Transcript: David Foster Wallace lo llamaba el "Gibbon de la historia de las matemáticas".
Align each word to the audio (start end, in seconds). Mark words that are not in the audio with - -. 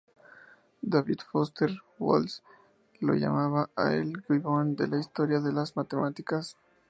David 0.81 1.19
Foster 1.31 1.77
Wallace 1.99 2.41
lo 3.01 3.13
llamaba 3.13 3.69
el 3.77 4.23
"Gibbon 4.23 4.75
de 4.75 4.87
la 4.87 4.97
historia 4.99 5.39
de 5.39 5.53
las 5.53 5.75
matemáticas". 5.77 6.57